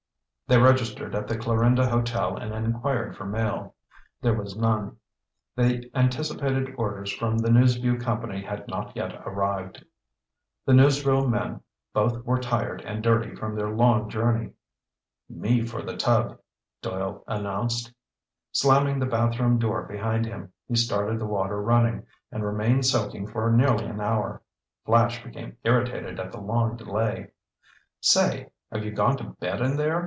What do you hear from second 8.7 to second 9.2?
yet